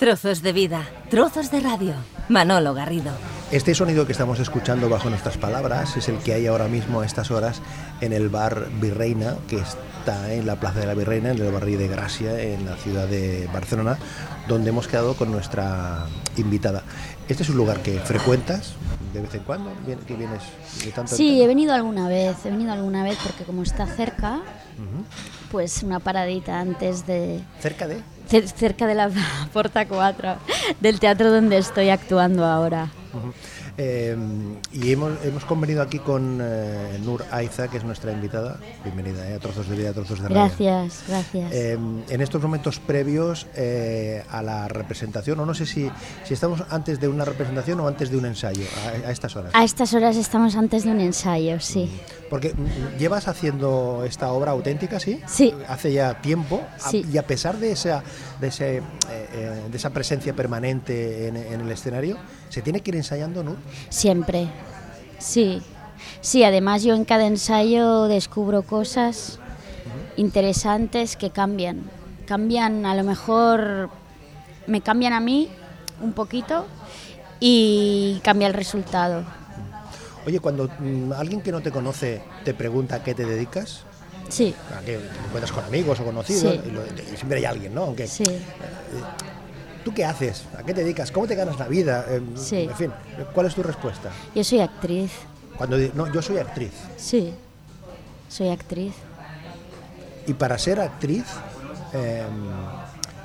[0.00, 1.94] Trozos de vida, trozos de radio.
[2.28, 3.12] Manolo Garrido.
[3.50, 7.06] Este sonido que estamos escuchando bajo nuestras palabras es el que hay ahora mismo a
[7.06, 7.62] estas horas
[8.02, 11.78] en el bar Virreina, que está en la Plaza de la Virreina, en el barrio
[11.78, 13.96] de Gracia, en la ciudad de Barcelona,
[14.46, 16.04] donde hemos quedado con nuestra
[16.36, 16.82] invitada.
[17.26, 18.74] ¿Este es un lugar que frecuentas
[19.14, 19.72] de vez en cuando?
[20.06, 20.42] ¿Que vienes
[20.84, 21.42] de tanto en Sí, tanto?
[21.42, 24.40] he venido alguna vez, he venido alguna vez porque como está cerca,
[25.50, 27.40] pues una paradita antes de...
[27.60, 28.02] ¿Cerca de?
[28.28, 29.10] Cer- cerca de la
[29.52, 30.36] Porta 4
[30.80, 32.90] del teatro donde estoy actuando ahora.
[33.78, 34.16] Eh,
[34.72, 38.58] y hemos, hemos convenido aquí con eh, Nur Aiza, que es nuestra invitada.
[38.82, 40.44] Bienvenida eh, a Trozos de Vida, Trozos de Radio.
[40.44, 41.52] Gracias, gracias.
[41.52, 41.72] Eh,
[42.08, 45.90] en estos momentos previos eh, a la representación, o no sé si,
[46.24, 48.64] si estamos antes de una representación o antes de un ensayo,
[49.04, 49.50] a, a estas horas.
[49.54, 51.90] A estas horas estamos antes de un ensayo, sí.
[52.30, 55.20] Porque mm, llevas haciendo esta obra auténtica, ¿sí?
[55.28, 55.52] Sí.
[55.68, 56.62] Hace ya tiempo.
[56.82, 57.04] a- Sí.
[57.12, 58.02] y a pesar de esa,
[58.40, 58.82] de, ese, eh,
[59.70, 62.16] de esa presencia permanente en, en el escenario,
[62.48, 63.56] ¿se tiene que ir ensayando, Nur?
[63.88, 64.48] Siempre,
[65.18, 65.62] sí.
[66.20, 69.38] Sí, además yo en cada ensayo descubro cosas
[70.16, 71.82] interesantes que cambian.
[72.26, 73.90] Cambian, a lo mejor
[74.66, 75.48] me cambian a mí
[76.00, 76.66] un poquito
[77.38, 79.24] y cambia el resultado.
[80.26, 83.82] Oye, cuando mm, alguien que no te conoce te pregunta a qué te dedicas,
[84.28, 86.60] Sí, a que te encuentras con amigos o conocidos, Sí.
[87.12, 87.82] y siempre hay alguien, ¿no?
[87.84, 88.24] Aunque, sí.
[89.86, 90.42] ¿Tú qué haces?
[90.58, 91.12] ¿A qué te dedicas?
[91.12, 92.04] ¿Cómo te ganas la vida?
[92.08, 92.62] Eh, Sí.
[92.68, 92.92] En fin,
[93.32, 94.10] ¿cuál es tu respuesta?
[94.34, 95.12] Yo soy actriz,
[95.56, 96.72] Cuando no, yo soy actriz.
[96.96, 97.32] sí.
[98.28, 98.92] Soy actriz.
[100.26, 101.22] Y para ser actriz
[101.92, 102.24] eh,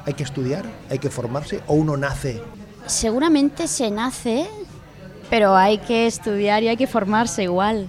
[0.06, 2.40] hay que estudiar, hay que formarse o uno nace.
[2.86, 4.46] Seguramente se nace,
[5.32, 7.88] pero hay que estudiar y hay que formarse igual,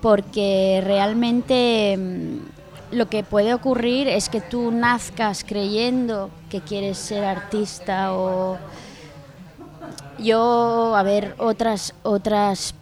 [0.00, 2.38] porque realmente mm,
[2.92, 8.58] lo que puede ocurrir es que tú nazcas creyendo que quieres ser artista o
[10.18, 12.74] yo, a ver, otras otras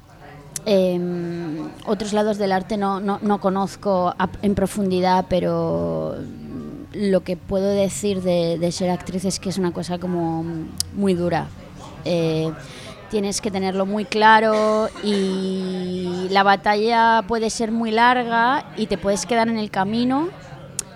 [0.67, 6.17] em, otros lados del arte no, no, no conozco en profundidad, pero
[6.93, 10.45] lo que puedo decir de, de ser actriz es que es una cosa como
[10.95, 11.47] muy dura.
[12.05, 12.53] Eh,
[13.11, 19.27] tienes que tenerlo muy claro y la batalla puede ser muy larga y te puedes
[19.27, 20.29] quedar en el camino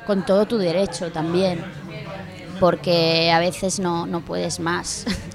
[0.06, 1.64] con todo tu derecho también,
[2.60, 5.06] porque a veces no, no puedes más.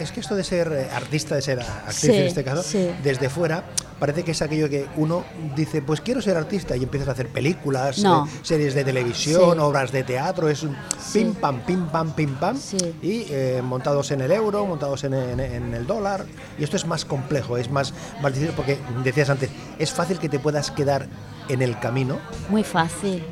[0.00, 2.90] Es- que esto de ser eh, artista, de ser actriz Sí, en este caso, sí.
[3.02, 3.64] desde fuera,
[3.98, 5.24] parece que es aquello que uno
[5.56, 8.26] dice, pues quiero ser artista y empiezas a hacer películas, No.
[8.26, 9.58] eh, series de televisión, Sí.
[9.60, 10.76] obras de teatro, es un
[11.12, 12.58] pim pam, pim pam, pim pam,
[13.02, 16.24] y eh, montados en el euro, montados en, en- en el dólar,
[16.58, 20.28] y esto es más complejo, es más, más difícil porque decías antes, es fácil que
[20.28, 21.08] te puedas quedar
[21.48, 22.18] en el camino,
[22.50, 23.22] Muy fácil,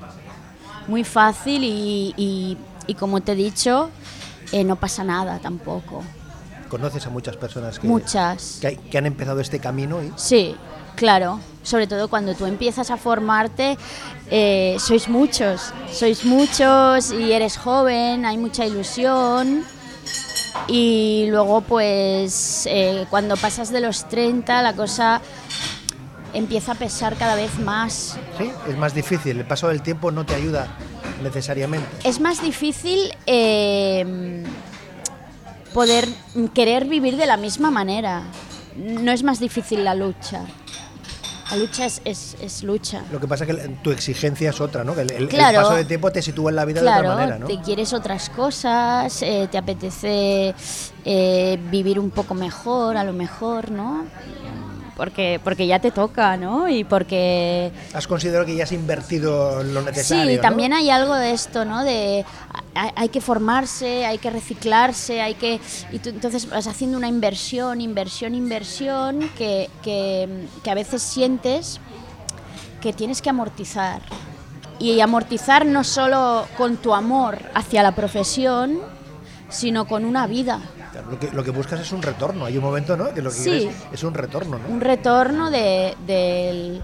[0.89, 3.91] muy fácil y, y- y como te he dicho,
[4.53, 6.03] eh, no pasa nada tampoco.
[6.73, 8.59] Conoces a muchas personas que, Muchas.
[8.63, 10.57] que, han empezado este camino y Sí,
[10.97, 11.39] claro.
[11.63, 13.77] Sobre todo cuando tú empiezas a formarte,
[14.31, 19.65] eh, sois muchos, sois muchos y eres joven, hay mucha ilusión.
[20.67, 25.21] Y luego, pues, eh, cuando pasas de los 30, la cosa
[26.33, 28.17] empieza a pesar cada vez más.
[28.39, 30.69] sí, es más difícil, el paso del tiempo no te ayuda
[31.23, 31.87] necesariamente.
[32.03, 34.43] Es más difícil eh,
[35.75, 36.09] poder
[36.55, 38.23] querer vivir de la misma manera.
[38.77, 40.41] No es más difícil la lucha.
[41.51, 43.03] La lucha es, es- es lucha.
[43.13, 44.95] Lo que pasa es que tu exigencia es otra, ¿no?
[44.95, 45.61] Que el, el- el Claro.
[45.61, 47.47] paso del tiempo te sitúa en la vida de otra manera, ¿no?
[47.47, 50.55] te quieres otras cosas, eh, te apetece
[51.05, 54.05] eh, vivir un poco mejor, a lo mejor, ¿no?
[54.97, 56.69] Porque, porque ya te toca, ¿no?
[56.69, 60.31] Y porque Has considerado que ya has invertido lo necesario.
[60.31, 60.43] Sí, ¿no?
[60.43, 61.83] también hay algo de esto, ¿no?
[61.83, 62.25] De
[62.75, 65.61] hay, hay que formarse, hay que reciclarse, hay que
[65.93, 71.81] y tú entonces vas haciendo una inversión, inversión, inversión que, que, que a veces sientes
[72.83, 74.03] que tienes que amortizar
[74.79, 78.81] y amortizar no solo con tu amor hacia la profesión,
[79.49, 80.61] sino con una vida.
[81.11, 82.45] Lo que, lo que buscas es un retorno.
[82.47, 83.13] Hay un momento, ¿no?
[83.13, 83.43] Que lo que Sí.
[83.51, 84.73] quieres es un retorno, ¿no?
[84.73, 86.83] un retorno de, del-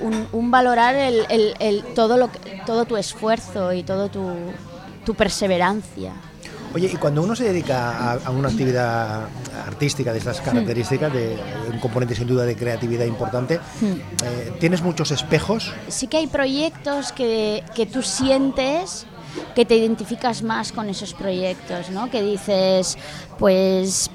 [0.00, 4.28] un, un valorar el, el- el- todo lo que- todo tu esfuerzo y todo tu,
[5.04, 6.12] tu perseverancia
[6.74, 9.22] Oye, y cuando uno se dedica a, a una actividad
[9.66, 11.34] artística de estas características, de
[11.72, 15.72] un componente sin duda de creatividad importante, eh, ¿tienes muchos espejos?
[15.88, 19.06] sí que hay proyectos que, que tú sientes
[19.54, 22.10] que te identificas más con esos proyectos, ¿no?
[22.10, 22.96] Que dices,
[23.38, 24.10] pues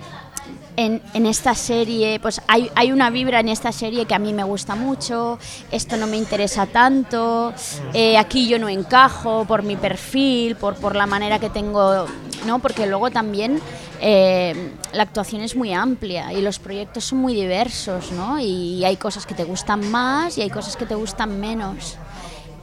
[0.75, 4.33] en, en esta serie, pues hay, hay una vibra en esta serie que a mí
[4.33, 5.37] me gusta mucho,
[5.71, 7.53] esto no me interesa tanto,
[7.93, 12.07] eh, aquí yo no encajo por mi perfil, por, por la manera que tengo
[12.45, 12.59] ¿no?
[12.59, 13.59] Porque luego también
[14.01, 18.39] eh, la actuación es muy amplia y los proyectos son muy diversos, ¿no?
[18.39, 21.97] Y hay cosas que te gustan más y hay cosas que te gustan menos.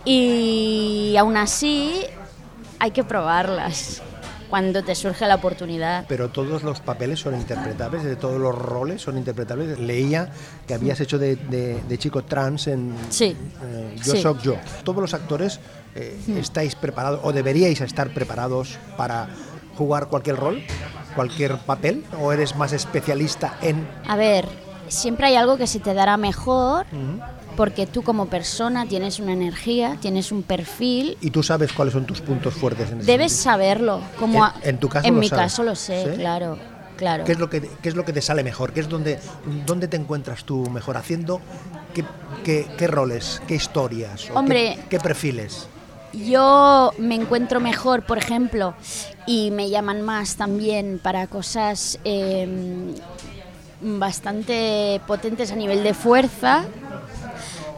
[0.05, 2.05] Y aún así
[2.81, 4.03] hay que probarlas
[4.49, 6.07] cuando te surge la oportunidad.
[6.09, 9.79] Pero todos los papeles son interpretables, de todos los roles son interpretables.
[9.79, 10.31] Leía
[10.67, 13.37] que habías hecho de, de- de chico trans en Sí.
[13.63, 14.23] eh, Yo Sí.
[14.23, 14.57] Soy Yo.
[14.83, 15.61] Todos los actores
[15.95, 19.29] eh, estáis preparados o deberíais estar preparados para
[19.77, 20.63] jugar cualquier rol,
[21.15, 23.87] cualquier papel, o eres más especialista en...
[24.09, 24.47] A ver,
[24.89, 26.87] siempre hay algo que se te dará mejor
[27.57, 32.07] porque tú como persona tienes una energía, tienes un perfil, Y tú sabes cuáles son
[32.07, 33.53] tus puntos fuertes en ese debes sentido.
[33.53, 34.01] saberlo.
[34.19, 35.45] Como En- a- en tu caso en lo mi sabes.
[35.45, 36.17] caso lo sé, ¿Sí?
[36.19, 36.59] claro,
[36.97, 37.25] claro.
[37.25, 38.73] ¿Qué es lo que, qué es lo que te sale mejor?
[38.73, 39.19] ¿Qué es donde,
[39.67, 41.41] dónde te encuentras tú mejor haciendo?
[41.95, 42.05] ¿Qué,
[42.45, 43.43] qué, qué roles?
[43.47, 44.25] ¿Qué historias?
[44.27, 44.79] qué- Hombre.
[44.89, 45.69] ¿Qué, perfiles?
[46.13, 48.75] Yo me encuentro mejor, por ejemplo,
[49.27, 52.49] y me llaman más también para cosas eh,
[53.81, 56.65] bastante potentes a nivel de fuerza.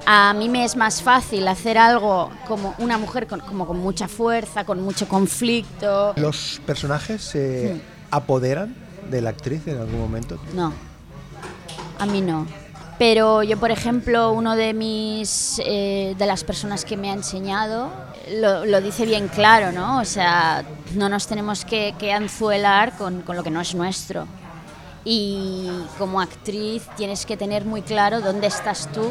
[0.05, 4.09] A mí me es más fácil hacer algo como una mujer con, como con mucha
[4.09, 6.13] fuerza, con mucho conflicto.
[6.17, 8.75] ¿Los personajes se apoderan
[9.11, 10.39] de la actriz en algún momento?
[10.55, 10.73] No,
[11.99, 12.47] a mí no.
[12.99, 17.91] Pero yo, por ejemplo, uno de mis eh, de las personas que me ha enseñado
[18.35, 20.01] lo, lo dice bien claro, ¿no?
[20.01, 20.65] O sea,
[20.95, 24.27] no nos tenemos que, que anzuelar con, con lo que no es nuestro.
[25.05, 25.69] Y
[25.99, 29.11] como actriz tienes que tener muy claro dónde estás tú,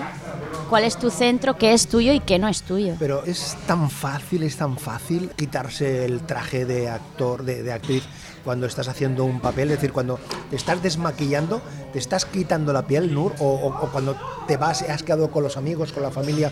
[0.69, 2.95] cuál es tu centro, qué es tuyo y qué no es tuyo.
[2.97, 8.03] Pero es tan fácil, es tan fácil quitarse el traje de actor, de, de actriz,
[8.45, 9.69] cuando estás haciendo un papel.
[9.71, 10.17] Es decir, cuando
[10.49, 11.61] te estás desmaquillando,
[11.91, 14.15] te estás quitando la piel, Nur, o, o- o cuando
[14.47, 16.51] te vas, has quedado con los amigos, con la familia,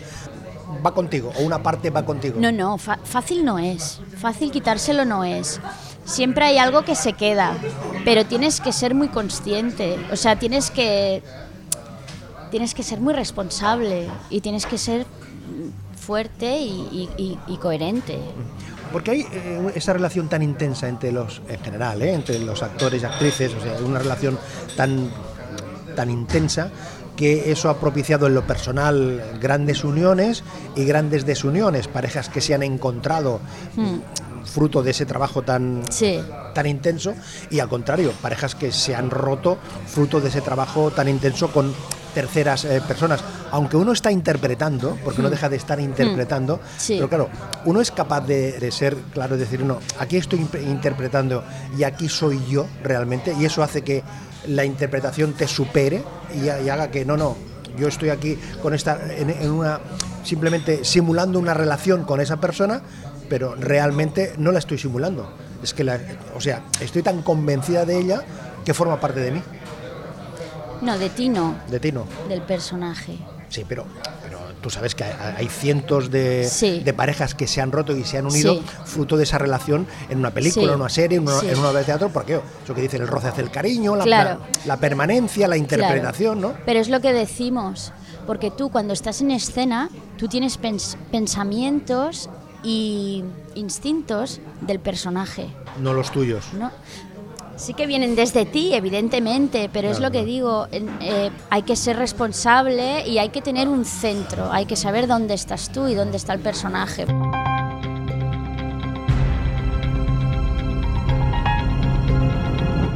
[0.84, 2.36] va contigo, o una parte va contigo.
[2.38, 4.00] No, no, fácil no es.
[4.18, 5.60] Fácil quitárselo no es.
[6.04, 7.54] Siempre hay algo que se queda,
[8.04, 9.96] pero tienes que ser muy consciente.
[10.12, 11.22] O sea, tienes que
[12.50, 15.06] tienes que ser muy responsable y tienes que ser
[15.96, 18.18] fuerte y, y- y- y coherente.
[18.92, 22.12] Porque hay eh, esa relación tan intensa entre los, en general, ¿eh?
[22.12, 24.36] entre los actores y actrices, o sea, una relación
[24.76, 25.10] tan,
[25.94, 26.70] tan intensa
[27.14, 30.42] que eso ha propiciado en lo personal grandes uniones
[30.74, 33.40] y grandes desuniones, parejas que se han encontrado
[34.50, 36.20] fruto de ese trabajo tan, Sí.
[36.54, 37.14] tan intenso
[37.50, 41.72] y al contrario, parejas que se han roto fruto de ese trabajo tan intenso con
[42.14, 43.20] terceras eh, personas.
[43.52, 46.94] Aunque uno está interpretando, porque no deja de estar interpretando, Sí.
[46.96, 47.28] pero claro,
[47.64, 51.44] uno es capaz de, de ser claro, de decir, no, aquí estoy interpretando
[51.78, 54.02] y aquí soy yo realmente, y eso hace que
[54.48, 56.02] la interpretación te supere
[56.34, 57.36] y, ha- y haga que no, no,
[57.78, 59.78] yo estoy aquí con esta, en, en una,
[60.24, 62.82] simplemente simulando una relación con esa persona,
[63.30, 65.32] pero realmente no la estoy simulando.
[65.62, 65.98] Es que, la,
[66.36, 68.22] o sea, estoy tan convencida de ella
[68.64, 69.42] que forma parte de mí,
[70.82, 72.06] No, de ti no, de ti no.
[72.28, 73.18] del personaje.
[73.50, 73.84] Sí, pero,
[74.22, 76.80] pero tú sabes que hay, cientos de, Sí.
[76.80, 78.62] de parejas que se han roto y se han unido Sí.
[78.86, 80.72] fruto de esa relación en una película, Sí.
[80.72, 81.48] en una serie, en una, Sí.
[81.48, 84.04] en una obra de teatro, porque eso que dicen, el roce hace el cariño, la,
[84.04, 84.40] Claro.
[84.40, 86.54] la- la permanencia, la interpretación, Claro.
[86.54, 86.60] ¿no?
[86.64, 87.92] Pero es lo que decimos,
[88.26, 92.30] porque tú cuando estás en escena, tú tienes pens- pensamientos
[92.62, 93.24] y
[93.54, 95.48] instintos del personaje,
[95.80, 96.52] No los tuyos.
[96.54, 96.70] ¿no?
[97.56, 100.26] Sí que vienen desde ti, evidentemente, pero es lo que claro.
[100.26, 105.06] digo, eh, hay que ser responsable y hay que tener un centro, hay que saber
[105.06, 107.04] dónde estás tú y dónde está el personaje.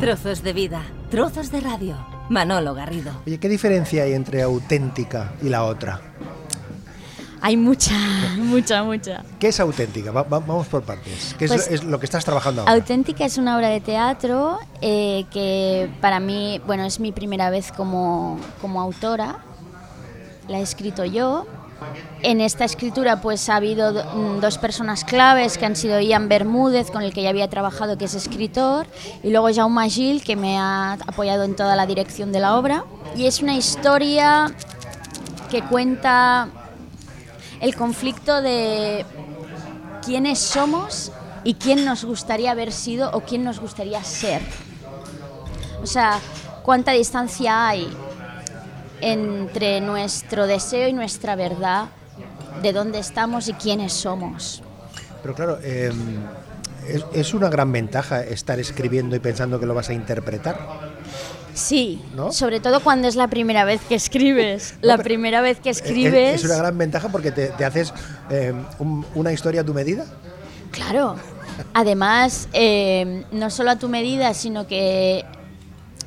[0.00, 1.96] Trozos de vida, trozos de radio.
[2.28, 3.12] Manolo Garrido.
[3.26, 6.00] Oye, ¿qué diferencia hay entre auténtica y la otra?
[7.46, 7.92] Hay mucha,
[8.38, 9.22] mucha, mucha.
[9.38, 10.10] ¿Qué es auténtica?
[10.10, 11.34] Va- va- vamos por partes.
[11.38, 12.72] ¿Qué es- Pues, es, lo que estás trabajando ahora?
[12.72, 17.70] Auténtica es una obra de teatro eh, que para mí, bueno, es mi primera vez
[17.70, 19.40] como, como autora.
[20.48, 21.46] La he escrito yo.
[22.22, 26.30] En esta escritura pues ha habido do- mm, dos personas claves que han sido Ian
[26.30, 28.86] Bermúdez, con el que ya había trabajado, que es escritor,
[29.22, 32.84] y luego Jaume Gil, que me ha apoyado en toda la dirección de la obra.
[33.14, 34.46] Y es una historia
[35.50, 36.48] que cuenta
[37.60, 39.04] el conflicto de
[40.04, 41.12] quiénes somos
[41.44, 44.42] y quién nos gustaría haber sido o quién nos gustaría ser.
[45.82, 46.18] O sea,
[46.62, 47.88] cuánta distancia hay
[49.00, 51.88] entre nuestro deseo y nuestra verdad,
[52.62, 54.62] de dónde estamos y quiénes somos.
[55.22, 55.94] Pero claro, es,
[57.12, 60.93] es una gran ventaja estar escribiendo y pensando que lo vas a interpretar.
[61.54, 62.32] Sí, ¿No?
[62.32, 64.74] sobre todo cuando es la primera vez que escribes.
[64.82, 66.32] la primera vez que escribes...
[66.32, 67.94] Eh, Es, una gran ventaja porque te, te haces
[68.30, 70.04] eh, un- una historia a tu medida.
[70.70, 71.16] Claro,
[71.72, 75.24] Además, eh, no solo a tu medida, sino que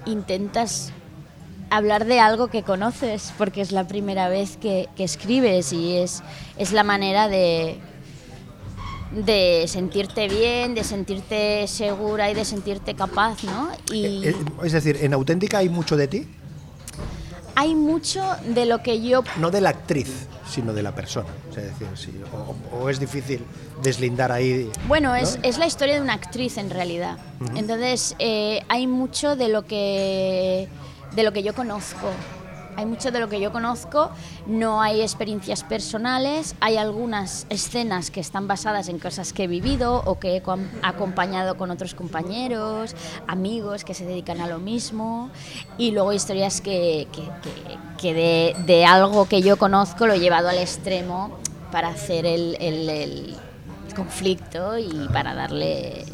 [0.06, 0.92] intentas
[1.70, 6.22] hablar de algo que conoces, porque es la primera vez que, que escribes y es,
[6.58, 7.80] es la manera de,
[9.12, 13.70] de sentirte bien, de sentirte segura y de sentirte capaz, ¿no?
[13.92, 16.28] Y Eh, eh, Es decir, en Auténtica hay mucho de ti,
[17.56, 21.30] hay mucho de lo que yo no de la actriz, sino de la persona.
[21.50, 23.44] O sea, es decir, sí, o, o es difícil
[23.82, 24.70] deslindar ahí.
[24.88, 25.16] Bueno, ¿no?
[25.16, 27.18] es, es la historia de una actriz en realidad.
[27.56, 30.68] Entonces, eh, hay mucho de lo que
[31.16, 32.10] de lo que yo conozco.
[32.77, 34.12] Hay mucho de lo que yo conozco,
[34.46, 40.03] no hay experiencias personales, hay algunas escenas que están basadas en cosas que he vivido
[40.05, 42.96] o que he com- acompañado con otros compañeros,
[43.27, 45.31] amigos que se dedican a lo mismo,
[45.79, 47.07] y luego historias que,
[48.03, 51.31] de, algo que yo conozco lo he llevado al extremo
[51.72, 53.36] para hacer el- el
[53.96, 56.05] conflicto y para darle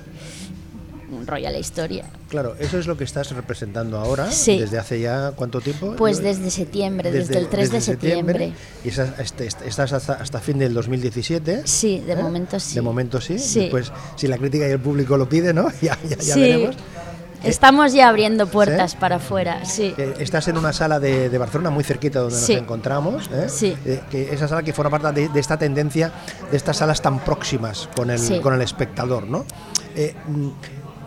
[1.14, 2.06] un rollo a la historia.
[2.30, 4.60] Claro, eso es lo que estás representando ahora, Sí.
[4.60, 5.96] desde hace ya cuánto tiempo.
[5.98, 8.54] Pues desde septiembre, desde, el 3 de septiembre.
[8.84, 11.62] Y estás, este- estás hasta, hasta fin del 2017.
[11.66, 12.16] Sí, de ¿eh?
[12.16, 12.76] momento sí.
[12.76, 13.38] De momento sí.
[13.40, 13.62] Sí.
[13.62, 15.68] Después, si la crítica y el público lo piden, ¿no?
[15.82, 16.40] Ya, ya, ya Sí.
[16.42, 16.76] veremos.
[17.44, 19.94] Estamos ya abriendo puertas para afuera, sí.
[19.98, 22.54] Eh, Estás en una sala de, de Barcelona muy cerquita donde Sí.
[22.54, 23.30] nos encontramos.
[23.34, 23.48] ¿eh?
[23.50, 23.76] Sí.
[23.86, 26.14] Eh, que esa sala que forma parte de, de esta tendencia,
[26.50, 28.40] de estas salas tan próximas con el, Sí.
[28.40, 29.44] con el espectador, ¿no?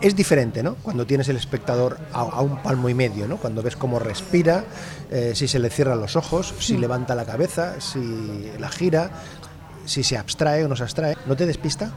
[0.01, 0.75] Mm, es diferente, ¿no?
[0.75, 3.37] Cuando tienes el espectador a, a un palmo y medio, ¿no?
[3.37, 4.65] Cuando ves cómo respira,
[5.11, 9.11] eh, si se le cierran los ojos, si levanta la cabeza, si la gira,
[9.85, 11.15] si se abstrae o no se abstrae.
[11.25, 11.91] ¿No te despista?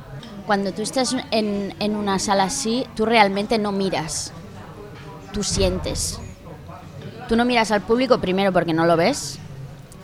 [0.47, 4.33] Cuando tú estás en, en una sala así, tú realmente no miras,
[5.33, 6.19] tú sientes.
[7.28, 9.38] Tú no miras al público primero porque no lo ves,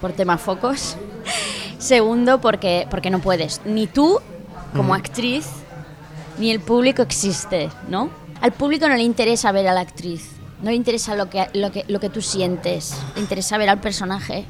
[0.01, 0.97] por tema focos.
[1.79, 3.61] Segundo, porque, porque no puedes.
[3.65, 4.21] Ni tú,
[4.75, 5.47] como actriz,
[6.39, 8.11] ni el público existe, ¿no?
[8.41, 11.73] Al público no le interesa ver a la actriz, no le interesa lo que, lo
[11.73, 14.45] que, lo que tú sientes, le interesa ver al personaje.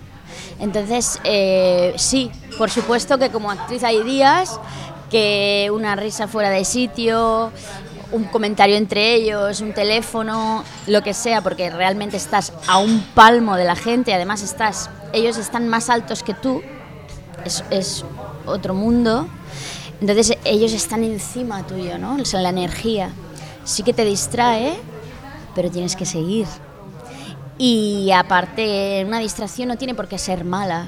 [0.58, 4.58] Entonces, eh, sí, por supuesto que como actriz hay días
[5.10, 7.52] que una risa fuera de sitio,
[8.12, 13.56] un comentario entre ellos, un teléfono, lo que sea, porque realmente estás a un palmo
[13.56, 16.62] de la gente, además estás, ellos están más altos que tú,
[17.44, 18.04] es, es
[18.46, 19.28] otro mundo.
[20.00, 22.16] Entonces ellos están encima tuyo, ¿no?
[22.16, 23.10] O sea, la energía.
[23.64, 24.74] Sí que te distrae,
[25.54, 26.46] pero tienes que seguir.
[27.58, 30.86] Y aparte, una distracción no tiene por qué ser mala,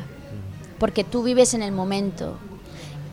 [0.79, 2.37] porque tú vives en el momento.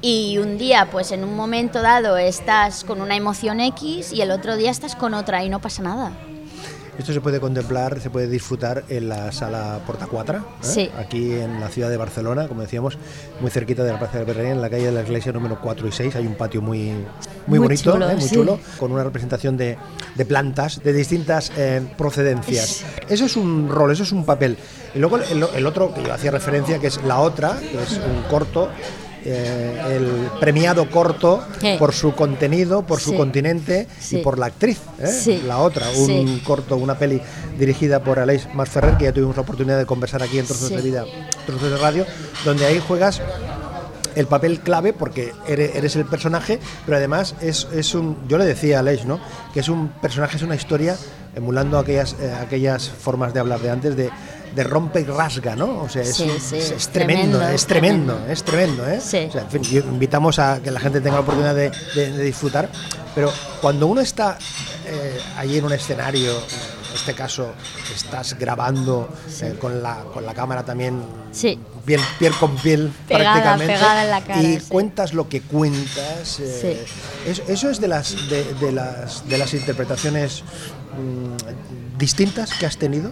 [0.02, 4.32] Y un día, pues en un momento dado, estás con una emoción X y el
[4.32, 6.12] otro día estás con otra y no pasa nada.
[6.98, 10.90] Esto se puede contemplar, se puede disfrutar en la sala Porta 4, Sí.
[10.98, 12.98] aquí en la ciudad de Barcelona, como decíamos,
[13.42, 15.88] muy cerquita de la Plaza del Berrerín, en la calle de la iglesia número 4
[15.88, 16.16] y 6.
[16.16, 17.04] Hay un patio muy, muy,
[17.48, 18.14] Muy bonito, chulo, ¿eh?
[18.16, 18.36] muy sí.
[18.36, 19.78] chulo, con una representación de,
[20.16, 22.84] de plantas de distintas eh, procedencias.
[23.10, 24.58] Eso es un rol, eso es un papel.
[24.94, 27.92] Y luego el, el otro que yo hacía referencia, que es la otra, que es
[27.98, 28.70] un corto.
[29.26, 31.76] Eh, el premiado corto Sí.
[31.80, 33.18] por su contenido, por su Sí.
[33.18, 34.18] continente Sí.
[34.18, 35.42] y por la actriz, ¿eh?
[35.46, 37.22] La otra, un corto, una peli
[37.60, 40.82] dirigida por Aleix Masferrer, que ya tuvimos la oportunidad de conversar aquí en Trozos de
[40.82, 41.06] Vida,
[41.46, 42.06] Trozos de Radio,
[42.46, 43.22] donde ahí juegas
[44.16, 48.46] el papel clave porque eres, eres el personaje, pero además es, es un, yo le
[48.46, 49.20] decía a Aleix, ¿no?
[49.54, 50.96] que es un personaje, es una historia
[51.36, 54.10] emulando aquellas, eh, aquellas formas de hablar de antes de,
[54.56, 55.80] de rompe y rasga, ¿no?
[55.82, 58.34] O sea, es, Sí, un- sí, es, es tremendo, tremendo, es tremendo, tremendo.
[58.34, 59.02] es tremendo, ¿eh?
[59.02, 59.26] Sí.
[59.28, 62.12] O sea, en fin, yo- invitamos a que la gente tenga la oportunidad de, de-
[62.14, 62.70] de disfrutar,
[63.14, 63.32] pero
[63.62, 64.38] cuando uno está
[64.88, 67.52] eh, allí en un escenario, en este caso
[67.94, 69.10] estás grabando
[69.42, 71.60] eh, con, la, con la cámara también Sí.
[71.86, 74.66] piel, piel con piel Pegada, prácticamente pegada en la cara, y sí.
[74.70, 76.86] cuentas lo que cuentas eh,
[77.28, 80.44] eso, eso es de las de, de las de las interpretaciones
[80.98, 83.12] mm, distintas que has tenido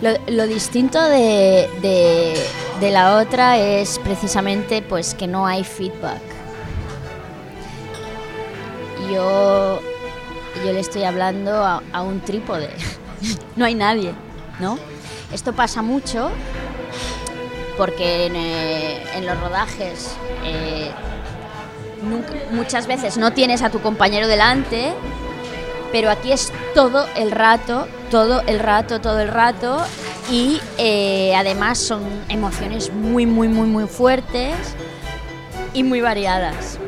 [0.00, 6.22] Lo, lo distinto de, de- la otra es precisamente pues que no hay feedback.
[9.12, 9.80] Yo,
[10.64, 12.70] yo le estoy hablando a, un trípode.
[13.56, 14.14] no hay nadie,
[14.58, 14.78] ¿no?
[15.32, 16.30] Esto pasa mucho
[17.76, 20.10] porque en, eh, los rodajes
[20.44, 20.90] eh,
[22.50, 24.92] muchas veces no tienes a tu compañero delante
[25.92, 29.78] pero aquí es todo el rato, todo el rato, todo el rato
[30.30, 34.54] y eh, además son emociones muy, muy, muy, muy fuertes
[35.74, 36.78] y muy variadas.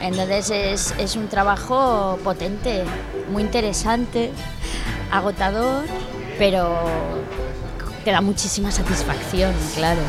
[0.00, 2.84] Entonces es, es un trabajo potente,
[3.30, 4.32] muy interesante,
[5.10, 5.84] agotador,
[6.38, 6.78] pero
[8.04, 10.00] te da muchísima satisfacción, claro.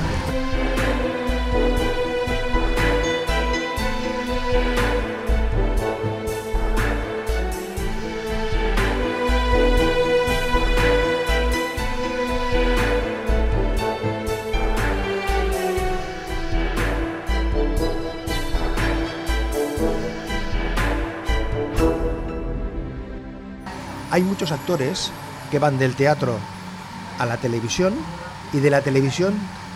[24.15, 25.11] Hay muchos actores
[25.51, 26.37] que van del teatro
[27.19, 27.93] a la televisión
[28.53, 29.33] y de la televisión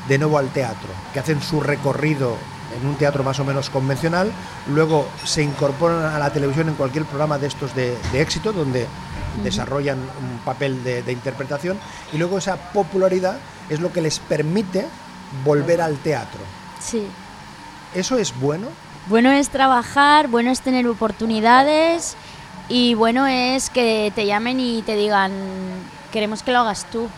[0.08, 2.38] de nuevo al teatro, que hacen su recorrido
[2.74, 4.32] en un teatro más o menos convencional,
[4.68, 8.88] luego se incorporan a la televisión en cualquier programa de estos de, éxito, donde
[9.44, 11.78] desarrollan un papel de, de, interpretación,
[12.14, 14.86] y luego esa popularidad es lo que les permite
[15.44, 16.40] volver al teatro.
[16.80, 17.06] Sí.
[17.94, 18.68] ¿Eso es bueno?
[19.08, 22.16] Bueno es trabajar, bueno es tener oportunidades
[22.70, 25.32] y bueno es que te llamen y te digan,
[26.12, 27.10] queremos que lo hagas tú.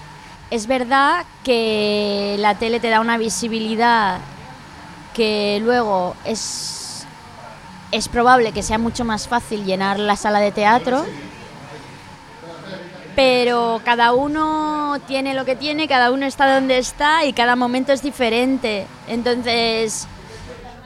[0.50, 4.20] Es verdad que la tele te da una visibilidad
[5.13, 7.05] que luego es,
[7.91, 11.05] es probable que sea mucho más fácil llenar la sala de teatro,
[13.15, 17.91] pero cada uno tiene lo que tiene, cada uno está donde está y cada momento
[17.91, 18.88] es diferente.
[19.08, 20.08] Entonces,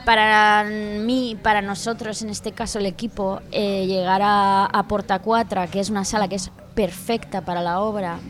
[0.06, 5.66] para mí, para nosotros, en este caso el equipo, eh, llegar a, a Porta Cuatra,
[5.66, 8.20] que es una sala que es perfecta para la obra,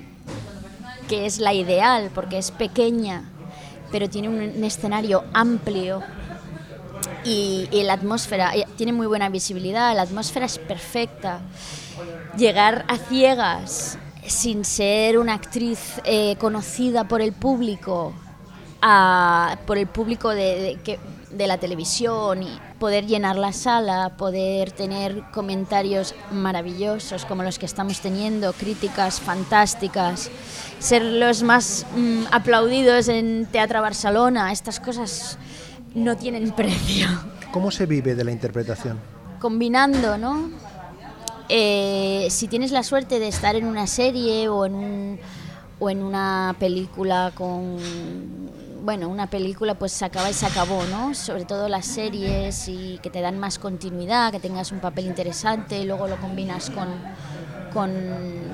[1.07, 3.31] que es la ideal porque es pequeña,
[3.93, 6.03] pero tiene un, escenario amplio
[7.27, 11.41] y, la atmósfera eh, tiene muy buena visibilidad, la atmósfera es perfecta.
[12.39, 18.15] Llegar a ciegas sin ser una actriz eh, conocida por el público,
[19.67, 20.99] por el público de, de
[21.31, 28.01] la televisión y poder llenar la sala, poder tener comentarios maravillosos como los que estamos
[28.01, 30.31] teniendo, críticas fantásticas,
[30.79, 35.39] ser los más mm, aplaudidos en Teatro Barcelona, estas cosas
[35.95, 37.09] no tienen precio.
[37.51, 38.99] ¿Cómo se vive de la interpretación?
[39.41, 40.51] Combinando, ¿no?
[41.49, 45.21] Eh, si tienes la suerte de estar en una serie o en,
[45.79, 47.77] o en una película con
[48.87, 51.13] bueno, una película pues se acaba y se acabó, ¿no?
[51.13, 55.77] Sobre todo las series y que te dan más continuidad, que tengas un papel interesante,
[55.81, 56.89] y luego lo combinas con,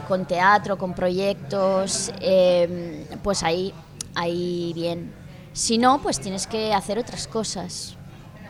[0.08, 3.74] con, teatro, con proyectos, eh, pues ahí,
[4.14, 5.12] ahí bien.
[5.52, 7.96] Si no, pues tienes que hacer otras cosas,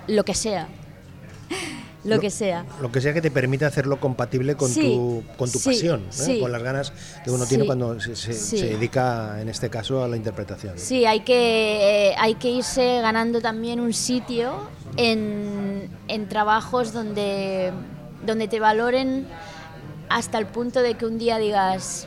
[0.06, 0.68] lo que sea
[2.04, 2.64] lo, que sea.
[2.80, 6.02] Lo que sea que te permita hacerlo compatible con tu, con tu pasión,
[6.40, 6.92] con las ganas
[7.24, 10.78] que uno tiene cuando se, dedica, en este caso, a la interpretación.
[10.78, 17.72] Sí, hay que, eh, hay que irse ganando también un sitio en, en trabajos donde,
[18.26, 19.26] donde te valoren
[20.08, 22.06] hasta el punto de que un día digas,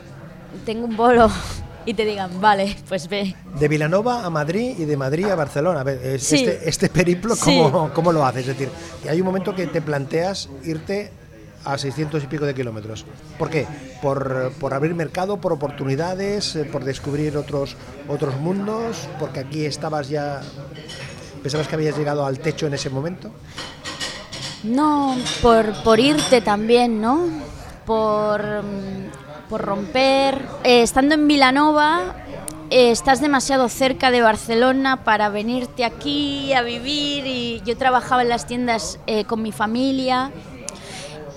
[0.64, 1.30] tengo un bolo
[1.86, 3.34] y te digan, vale, pues ve.
[3.58, 5.80] De Vilanova a Madrid y de Madrid a Barcelona.
[5.80, 8.48] A ver, este, este, periplo, ¿cómo, ¿cómo, lo haces?
[8.48, 8.68] Es decir,
[9.08, 11.12] hay un momento que te planteas irte
[11.64, 13.06] a 600 y pico de kilómetros.
[13.38, 13.66] ¿Por qué?
[14.02, 17.76] Por, por abrir mercado, por oportunidades, eh, por descubrir otros,
[18.08, 20.42] otros mundos, porque aquí estabas ya...
[21.42, 23.30] ¿Pensabas que habías llegado al techo en ese momento?
[24.64, 27.28] No, por, por irte también, ¿no?
[27.84, 28.64] Por
[29.48, 30.42] por romper.
[30.64, 32.14] Eh, estando en Vilanova,
[32.70, 38.28] eh, estás demasiado cerca de Barcelona para venirte aquí a vivir y yo trabajaba en
[38.28, 40.30] las tiendas eh, con mi familia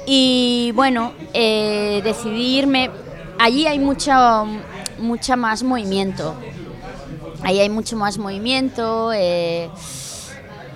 [0.06, 2.89] y bueno, decidí irme.
[3.38, 4.43] Allí hay mucha,
[4.98, 6.36] mucha más movimiento.
[7.43, 9.13] Ahí hay mucho más movimiento.
[9.13, 9.69] yo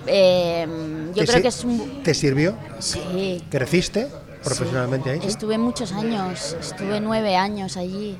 [0.06, 2.02] creo que es un...
[2.04, 2.56] ¿Te sirvió?
[2.78, 3.42] Sí.
[3.50, 4.08] ¿Creciste?
[4.44, 5.20] Profesionalmente ahí?
[5.24, 8.16] Estuve muchos años, estuve nueve años allí.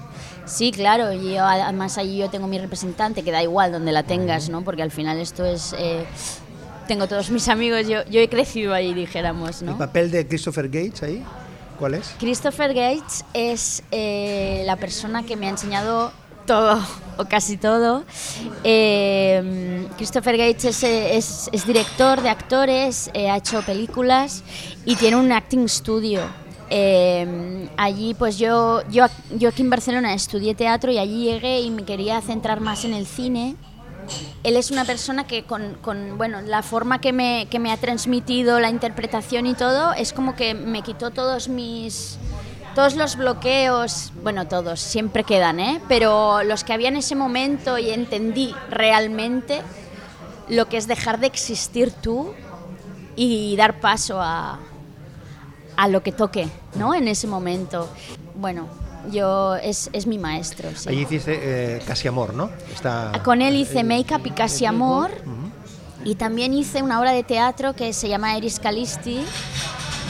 [0.47, 4.49] Sí, claro, yo además allí yo tengo mi representante, que da igual donde la tengas,
[4.49, 4.63] ¿no?
[4.63, 5.75] Porque al final esto es...
[5.79, 6.05] Eh,
[6.89, 9.73] tengo todos mis amigos, yo, yo he crecido ahí, dijéramos, ¿no?
[9.73, 11.25] ¿El papel de Christopher Gates ahí?
[11.79, 12.15] ¿Cuál es?
[12.19, 16.13] Christopher Gates es eh, la persona que me ha enseñado
[16.45, 16.81] todo
[17.17, 18.05] o casi todo.
[18.63, 24.43] Eh, Christopher Gates es, es, director de actores, eh, ha hecho películas
[24.85, 26.23] y tiene un acting studio.
[26.71, 31.71] Eh, allí, pues yo, yo, yo aquí en Barcelona estudié teatro y allí llegué y
[31.71, 33.57] me quería centrar más en el cine.
[34.43, 37.77] Él es una persona que con, con bueno, la forma que me, que me ha
[37.77, 42.19] transmitido la interpretación y todo, es como que me quitó todos mis
[42.75, 45.81] todos los bloqueos, bueno, todos, siempre quedan, ¿eh?
[45.89, 49.63] pero los que había en ese momento y entendí realmente
[50.49, 52.35] lo que es dejar de existir tú
[53.17, 54.59] y dar paso a,
[55.77, 56.95] a lo que toque, ¿no?
[56.95, 57.89] En ese momento.
[58.35, 58.69] Bueno,
[59.11, 60.71] yo es, es mi maestro.
[60.75, 60.89] Sí.
[60.89, 61.39] Allí hiciste
[61.77, 62.51] eh, Casi Amor, ¿no?
[62.73, 65.11] Está, Con él hice Make Up y Casi Amor.
[66.05, 69.25] Y también hice una obra de teatro que se llama Eris Calisti,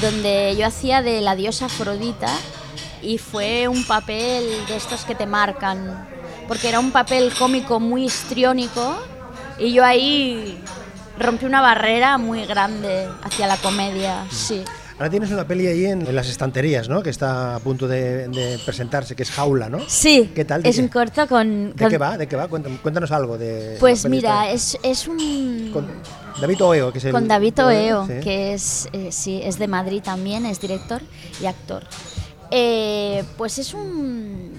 [0.00, 2.30] donde yo hacía de la diosa Afrodita
[3.04, 6.08] y fue un papel de estos que te marcan,
[6.48, 8.96] porque era un papel cómico muy histriónico
[9.58, 10.58] y yo ahí
[11.18, 14.62] rompí una barrera muy grande hacia la comedia, sí.
[14.96, 17.02] Ahora tienes una peli ahí en, en las estanterías, ¿no?
[17.02, 19.80] Que está a punto de, de presentarse, que es Jaula, ¿no?
[19.88, 20.62] Sí, ¿Qué tal?
[20.62, 20.82] ¿De es qué?
[20.82, 21.70] un corto con...
[21.74, 22.16] ¿De con- qué va?
[22.16, 22.46] ¿De qué va?
[22.46, 23.76] Cuéntanos, cuéntanos algo de.
[23.80, 25.70] Pues mira, es, es un...
[25.72, 25.88] Con
[26.40, 27.12] David Oeo, que es el.
[27.12, 28.12] con David Oeo, sí.
[28.22, 31.02] que es, eh, sí, es de Madrid también, es director
[31.42, 31.82] y actor.
[32.56, 34.52] Eh, pues es un,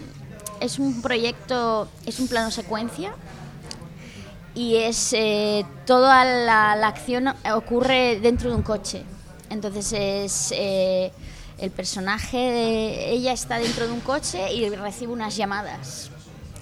[0.60, 3.14] es un proyecto, es un plano secuencia
[4.54, 9.04] y es eh, toda la, la acción ocurre dentro de un coche.
[9.50, 11.12] Entonces es eh,
[11.58, 16.10] el personaje de ella está dentro de un coche y recibe unas llamadas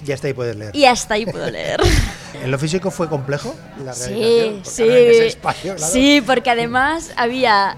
[0.06, 0.76] Ya está ahí, puedes leer.
[0.76, 1.80] y hasta ahí puedo leer.
[2.44, 3.56] ¿En lo físico fue complejo?
[3.84, 4.84] La Sí, sí.
[4.84, 5.92] espacio, claro.
[5.94, 7.78] Sí, porque además había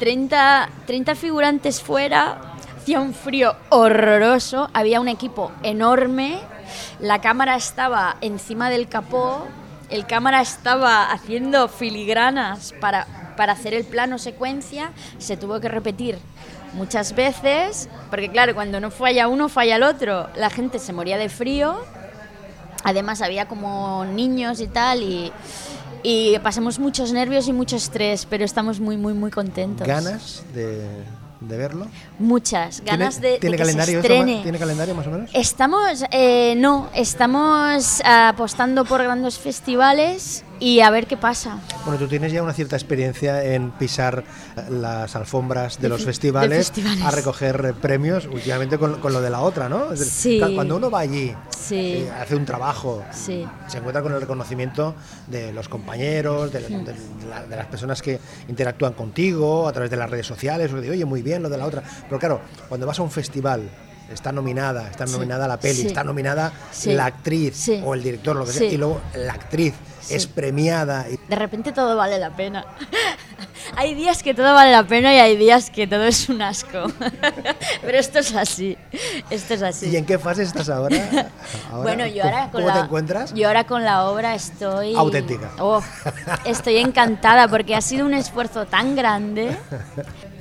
[0.00, 2.55] 30, 30 figurantes fuera,
[2.86, 6.38] hacía un frío horroroso, había un equipo enorme,
[7.00, 9.44] la cámara estaba encima del capó,
[9.90, 16.16] el cámara estaba haciendo filigranas para, para hacer el plano secuencia, se tuvo que repetir
[16.74, 21.18] muchas veces, porque claro, cuando no falla uno, falla el otro, la gente se moría
[21.18, 21.76] de frío.
[22.84, 25.32] Además había como niños y tal y,
[26.04, 29.88] y pasamos muchos nervios y mucho estrés, pero estamos muy, muy, muy contentos.
[29.88, 30.86] ¿Ganas de,
[31.40, 31.86] de verlo?
[32.18, 34.36] Muchas, ganas de, de ¿tiene que calendario se eso, estrene.
[34.36, 35.30] ma- ¿Tiene calendario más o menos?
[35.34, 41.58] Estamos, eh, no, estamos apostando por grandes festivales y a ver qué pasa.
[41.84, 44.24] Bueno, tú tienes ya una cierta experiencia en pisar
[44.70, 47.04] las alfombras de, De los fe- festivales, de festivales.
[47.04, 49.92] a recoger premios, últimamente con, con lo de la otra, ¿no?
[49.92, 50.40] Es Sí.
[50.54, 51.74] Cuando uno va allí, Sí.
[52.06, 53.46] eh, hace un trabajo, Sí.
[53.68, 54.94] se encuentra con el reconocimiento
[55.26, 56.94] de los compañeros, de, de-
[57.28, 60.90] la- de las personas que interactúan contigo a través de las redes sociales, o de,
[60.90, 61.82] oye, muy bien lo de la otra.
[62.08, 63.68] Pero claro, cuando vas a un festival,
[64.12, 65.12] está nominada, está Sí.
[65.14, 65.86] nominada la peli, Sí.
[65.88, 66.92] está nominada Sí.
[66.92, 69.74] la actriz o el director, lo que sea, y luego la actriz
[70.08, 70.14] Sí.
[70.14, 71.06] es premiada.
[71.10, 72.64] y- De repente todo vale la pena.
[73.76, 76.84] hay días que todo vale la pena y hay días que todo es un asco.
[77.82, 78.76] Pero esto es así.
[79.30, 79.88] Esto es así.
[79.90, 80.96] ¿Y en qué fase estás ahora?
[81.70, 83.34] Ahora, Bueno, yo ¿cómo- ahora con ¿Cómo la, te encuentras?
[83.34, 85.50] Yo ahora con la obra estoy Auténtica.
[85.58, 85.82] Oh,
[86.44, 89.56] estoy encantada porque ha sido un esfuerzo tan grande.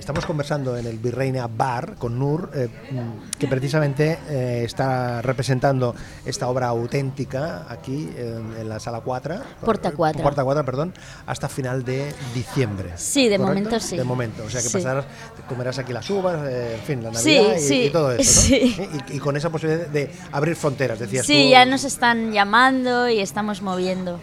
[0.05, 5.95] Estamos conversando en el Virreina Bar con Nur, eh, mm, que precisamente eh, está representando
[6.27, 9.35] esta obra auténtica aquí en, en la sala 4.
[9.65, 10.21] Porta 4.
[10.21, 10.93] Porta 4, perdón,
[11.25, 12.91] hasta final de diciembre.
[12.97, 13.47] Sí, de ¿correcto?
[13.63, 13.97] momento sí.
[13.97, 14.77] De momento, o sea que Sí.
[14.77, 15.05] pasarás,
[15.49, 18.41] comerás aquí las uvas, eh, en fin, la Sí, Navidad y, sí, y todo esto,
[18.41, 18.41] ¿no?
[18.47, 18.77] sí.
[19.09, 21.49] Y, y con esa posibilidad de abrir fronteras, decías Sí, tú.
[21.49, 24.19] ya nos están llamando y estamos moviendo.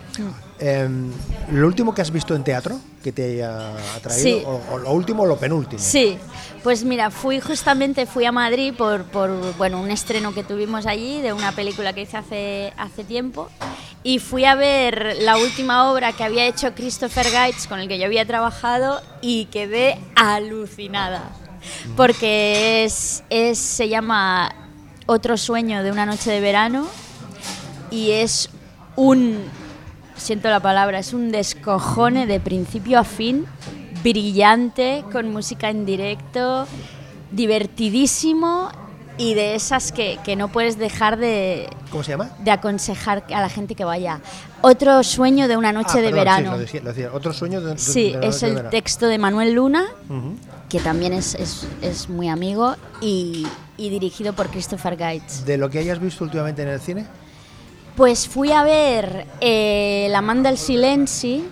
[0.58, 0.88] Eh,
[1.50, 4.22] ¿Lo último que has visto en teatro que te haya atraído?
[4.22, 4.42] Sí.
[4.46, 5.82] O, o lo último o lo penúltimo?
[5.82, 6.18] Sí,
[6.62, 11.20] pues mira, fui justamente fui a Madrid por, por bueno, un estreno que tuvimos allí
[11.20, 13.48] de una película que hice hace, hace tiempo
[14.04, 17.98] y fui a ver la última obra que había hecho Christopher Gates con el que
[17.98, 21.32] yo había trabajado y quedé alucinada
[21.96, 24.54] porque es, es se llama
[25.06, 26.86] Otro sueño de una noche de verano
[27.90, 28.50] y es
[28.96, 29.38] un
[30.16, 33.46] siento la palabra, es un descojone de principio a fin,
[34.02, 36.66] brillante, con música en directo,
[37.30, 38.70] divertidísimo
[39.18, 42.30] y de esas que, que no puedes dejar de, ¿Cómo se llama?
[42.42, 44.20] de aconsejar a la gente que vaya.
[44.62, 46.44] Otro sueño de una noche Ah, de perdón, verano.
[46.44, 47.10] Sí, lo decía, lo decía.
[47.12, 48.70] Otro sueño de, de- Sí, de es de el verano.
[48.70, 50.34] texto de Manuel Luna, Ujú.
[50.68, 53.46] que también es, es, es muy amigo, y,
[53.76, 55.44] y dirigido por Christopher Gates.
[55.44, 57.06] De lo que hayas visto últimamente en el cine,
[57.96, 61.44] Pues fui a ver eh, La Man del Silenci,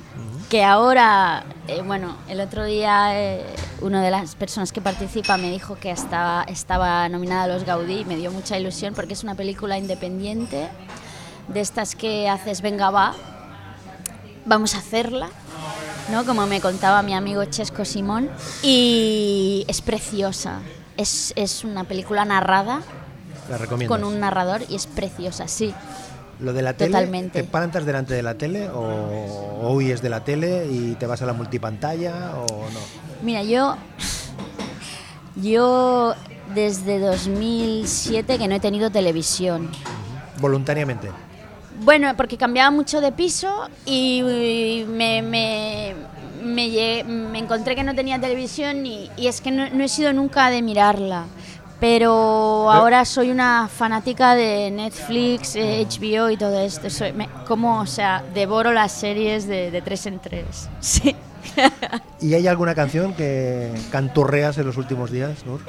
[0.48, 3.44] que ahora, eh, bueno, el otro día eh,
[3.82, 8.00] una de las personas que participa me dijo que estaba, estaba nominada a los Gaudí
[8.00, 10.68] y me dio mucha ilusión porque es una película independiente,
[11.48, 13.14] de estas que haces, venga, va,
[14.46, 15.28] vamos a hacerla,
[16.10, 16.24] ¿no?
[16.24, 18.30] Como me contaba mi amigo Chesco Simón,
[18.62, 20.60] y es preciosa.
[20.96, 22.80] Es, es una película narrada
[23.48, 25.74] la con un narrador y es preciosa, sí.
[26.42, 27.42] Lo de la tele, Totalmente.
[27.42, 28.80] ¿te plantas delante de la tele o,
[29.62, 32.80] o huyes de la tele y te vas a la multipantalla o no?
[33.22, 33.76] Mira, yo.
[35.36, 36.14] Yo
[36.54, 39.70] desde 2007 que no he tenido televisión.
[40.40, 41.10] Voluntariamente.
[41.82, 45.94] Bueno, porque cambiaba mucho de piso y me, me,
[46.42, 50.50] me encontré que no tenía televisión y, y es que no, no he sido nunca
[50.50, 51.24] de mirarla.
[51.80, 56.90] Pero ahora soy una fanática de Netflix, eh, HBO y todo esto.
[56.90, 60.68] Soy, me- como, o sea, devoro las series de, de tres en tres.
[60.80, 61.16] Sí.
[62.20, 65.60] ¿Y hay alguna canción que canturreas en los últimos días, Nur?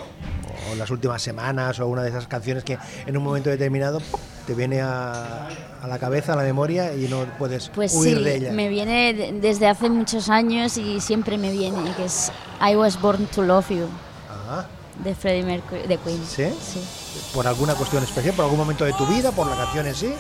[0.70, 4.02] O en las últimas semanas o una de esas canciones que en un momento determinado
[4.46, 5.48] te viene a,
[5.82, 8.52] a la cabeza, a la memoria y no puedes Pues huir sí, de ella.
[8.52, 13.00] me viene de- desde hace muchos años y siempre me viene, que es I Was
[13.02, 13.88] Born to Love You,
[14.30, 14.66] Ah,
[15.04, 16.26] de Freddie Mercury, de Queen.
[16.26, 16.46] ¿Sí?
[17.34, 18.36] ¿Por alguna cuestión especial?
[18.36, 19.32] ¿Por algún momento de tu vida?
[19.32, 20.14] ¿Por la canción en sí?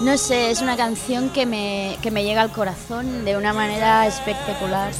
[0.00, 4.06] No sé, es una canción que me, que me llega al corazón de una manera
[4.06, 4.92] espectacular.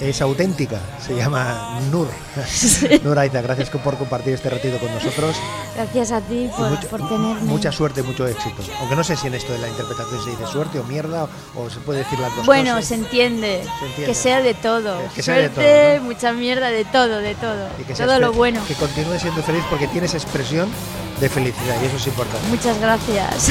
[0.00, 2.08] Es auténtica, se llama Nur.
[3.04, 5.36] Nur Aiza, gracias por compartir este ratito con nosotros.
[5.76, 7.42] Gracias a ti por, mucho- por tenerme.
[7.42, 8.62] Mucha suerte, mucho éxito.
[8.80, 11.70] Aunque no sé si en esto de la interpretación se dice suerte o mierda o
[11.70, 12.86] se puede decir las dos Bueno, cosas.
[12.88, 13.62] se entiende.
[13.78, 14.06] Se entiende.
[14.06, 14.98] Que sea de todo.
[15.14, 17.68] Que sea de Suerte, todo, mucha mierda, de todo, de todo.
[17.78, 18.60] Y que seas todo lo bueno.
[18.66, 20.68] Que continúes siendo feliz porque tienes expresión
[21.20, 22.48] de felicidad y eso es importante.
[22.48, 23.50] Muchas gracias.